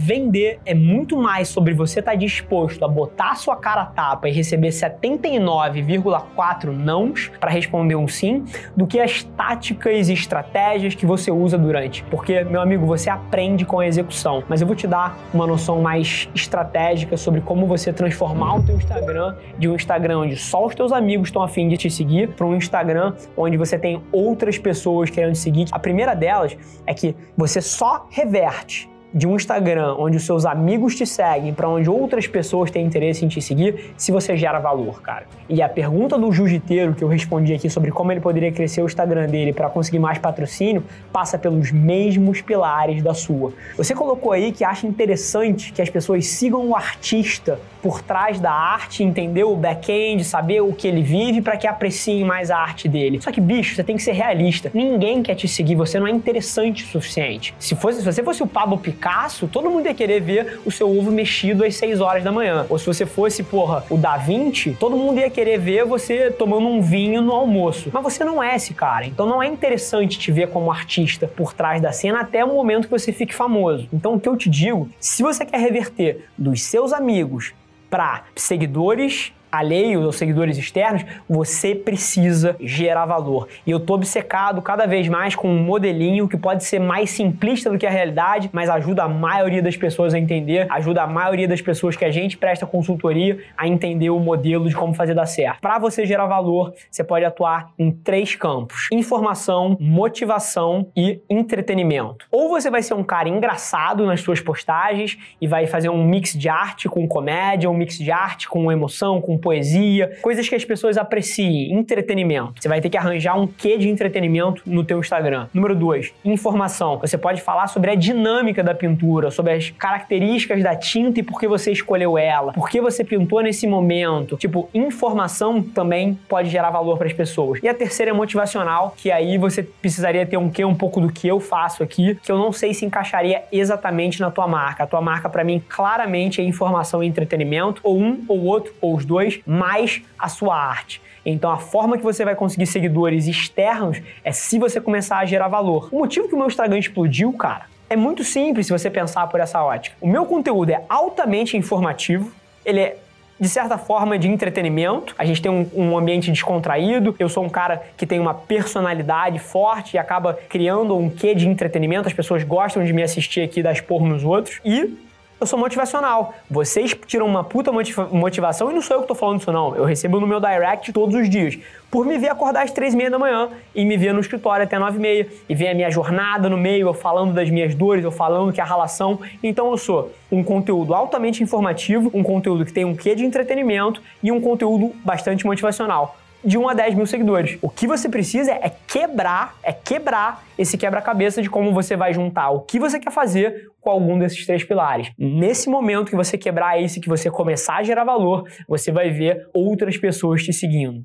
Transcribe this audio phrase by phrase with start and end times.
[0.00, 4.28] Vender é muito mais sobre você estar tá disposto a botar sua cara a tapa
[4.28, 8.44] e receber 79,4 nãos para responder um sim,
[8.76, 12.04] do que as táticas e estratégias que você usa durante.
[12.04, 14.44] Porque, meu amigo, você aprende com a execução.
[14.48, 18.76] Mas eu vou te dar uma noção mais estratégica sobre como você transformar o teu
[18.76, 22.46] Instagram de um Instagram onde só os teus amigos estão afim de te seguir para
[22.46, 25.66] um Instagram onde você tem outras pessoas querendo te seguir.
[25.72, 30.94] A primeira delas é que você só reverte de um Instagram onde os seus amigos
[30.94, 35.00] te seguem, para onde outras pessoas têm interesse em te seguir, se você gera valor,
[35.00, 35.26] cara.
[35.48, 38.86] E a pergunta do jiu-jiteiro que eu respondi aqui sobre como ele poderia crescer o
[38.86, 43.52] Instagram dele para conseguir mais patrocínio, passa pelos mesmos pilares da sua.
[43.76, 48.52] Você colocou aí que acha interessante que as pessoas sigam o artista por trás da
[48.52, 52.88] arte, entender o back-end, saber o que ele vive para que apreciem mais a arte
[52.88, 53.20] dele.
[53.20, 54.70] Só que, bicho, você tem que ser realista.
[54.74, 57.54] Ninguém quer te seguir, você não é interessante o suficiente.
[57.58, 60.88] Se, fosse, se você fosse o Pablo Picasso, todo mundo ia querer ver o seu
[60.88, 62.66] ovo mexido às 6 horas da manhã.
[62.68, 66.66] Ou se você fosse, porra, o Da Vinci, todo mundo ia querer ver você tomando
[66.66, 67.90] um vinho no almoço.
[67.92, 69.06] Mas você não é esse cara.
[69.06, 72.84] Então não é interessante te ver como artista por trás da cena até o momento
[72.84, 73.88] que você fique famoso.
[73.92, 77.52] Então o que eu te digo, se você quer reverter dos seus amigos
[77.88, 83.48] para seguidores alheios ou seguidores externos, você precisa gerar valor.
[83.66, 87.70] E eu tô obcecado cada vez mais com um modelinho que pode ser mais simplista
[87.70, 91.48] do que a realidade, mas ajuda a maioria das pessoas a entender, ajuda a maioria
[91.48, 95.26] das pessoas que a gente presta consultoria a entender o modelo de como fazer dar
[95.26, 95.60] certo.
[95.60, 102.26] Para você gerar valor, você pode atuar em três campos: informação, motivação e entretenimento.
[102.30, 106.32] Ou você vai ser um cara engraçado nas suas postagens e vai fazer um mix
[106.32, 110.64] de arte com comédia, um mix de arte com emoção, com poesia, coisas que as
[110.64, 112.54] pessoas apreciem, entretenimento.
[112.60, 115.46] Você vai ter que arranjar um quê de entretenimento no teu Instagram.
[115.52, 116.98] Número dois, informação.
[116.98, 121.38] Você pode falar sobre a dinâmica da pintura, sobre as características da tinta e por
[121.38, 124.36] que você escolheu ela, por que você pintou nesse momento.
[124.36, 127.60] Tipo, informação também pode gerar valor para as pessoas.
[127.62, 131.12] E a terceira é motivacional, que aí você precisaria ter um quê um pouco do
[131.12, 134.84] que eu faço aqui, que eu não sei se encaixaria exatamente na tua marca.
[134.84, 138.94] A tua marca para mim claramente é informação e entretenimento, ou um ou outro ou
[138.94, 141.00] os dois mais a sua arte.
[141.24, 145.48] Então, a forma que você vai conseguir seguidores externos é se você começar a gerar
[145.48, 145.88] valor.
[145.92, 149.40] O motivo que o meu Instagram explodiu, cara, é muito simples se você pensar por
[149.40, 149.96] essa ótica.
[150.00, 152.32] O meu conteúdo é altamente informativo,
[152.64, 152.96] ele é
[153.40, 155.14] de certa forma, de entretenimento.
[155.16, 157.14] A gente tem um, um, ambiente descontraído.
[157.18, 161.48] Eu sou um cara que tem uma personalidade forte e acaba criando um quê de
[161.48, 162.08] entretenimento.
[162.08, 164.60] As pessoas gostam de me assistir aqui das por nos outros.
[164.64, 164.92] E
[165.40, 166.34] eu sou motivacional.
[166.50, 169.74] Vocês tiram uma puta motiva motivação e não sou eu que tô falando isso, não.
[169.76, 171.58] Eu recebo no meu direct todos os dias.
[171.90, 174.64] Por me ver acordar às três e meia da manhã e me ver no escritório
[174.64, 177.74] até nove e meia e ver a minha jornada no meio, eu falando das minhas
[177.74, 179.20] dores, eu falando que é a relação.
[179.42, 184.02] Então eu sou um conteúdo altamente informativo, um conteúdo que tem um quê de entretenimento
[184.22, 187.58] e um conteúdo bastante motivacional de 1 a 10 mil seguidores.
[187.60, 192.50] O que você precisa é quebrar, é quebrar esse quebra-cabeça de como você vai juntar
[192.50, 195.10] o que você quer fazer com algum desses três pilares.
[195.18, 199.48] Nesse momento que você quebrar esse, que você começar a gerar valor, você vai ver
[199.52, 201.02] outras pessoas te seguindo.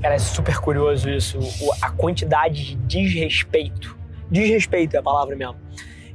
[0.00, 1.38] Cara, é super curioso isso,
[1.82, 3.96] a quantidade de desrespeito,
[4.30, 5.56] desrespeito é a palavra mesmo,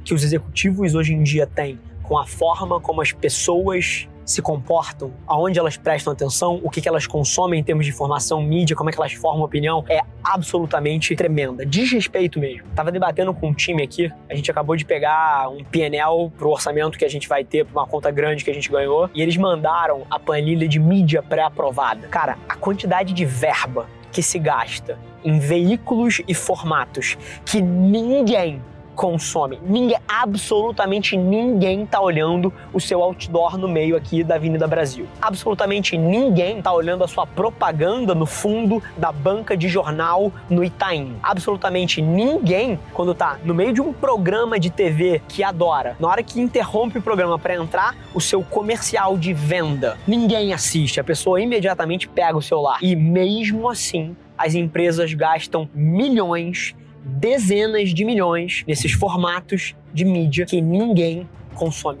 [0.04, 5.12] que os executivos hoje em dia têm com a forma como as pessoas se comportam,
[5.26, 8.92] aonde elas prestam atenção, o que, elas consomem em termos de informação, mídia, como é
[8.92, 11.64] que elas formam opinião, é absolutamente tremenda.
[11.64, 12.66] Desrespeito mesmo.
[12.74, 16.98] Tava debatendo com um time aqui, a gente acabou de pegar um PNL pro orçamento
[16.98, 19.36] que a gente vai ter, pra uma conta grande que a gente ganhou, e eles
[19.36, 22.08] mandaram a planilha de mídia pré-aprovada.
[22.08, 28.60] Cara, a quantidade de verba que se gasta em veículos e formatos que ninguém
[28.94, 29.58] consome.
[29.64, 35.06] Ninguém, absolutamente ninguém tá olhando o seu outdoor no meio aqui da Avenida Brasil.
[35.20, 41.16] Absolutamente ninguém tá olhando a sua propaganda no fundo da banca de jornal no Itaim.
[41.22, 46.22] Absolutamente ninguém, quando tá no meio de um programa de TV que adora, na hora
[46.22, 51.00] que interrompe o programa para entrar, o seu comercial de venda, ninguém assiste.
[51.00, 52.78] A pessoa imediatamente pega o celular.
[52.82, 56.74] E mesmo assim, as empresas gastam milhões
[57.04, 62.00] dezenas de milhões nesses formatos de mídia que ninguém consome.